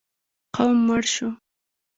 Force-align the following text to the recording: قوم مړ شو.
قوم 0.55 0.77
مړ 0.87 1.01
شو. 1.13 1.29